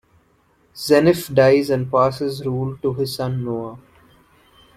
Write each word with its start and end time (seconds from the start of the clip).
Zeniff 0.75 1.31
dies 1.31 1.69
and 1.69 1.91
passes 1.91 2.43
rule 2.43 2.75
to 2.81 2.91
his 2.95 3.13
son 3.13 3.43
Noah. 3.45 3.77